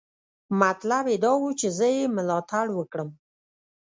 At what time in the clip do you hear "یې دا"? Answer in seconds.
1.11-1.31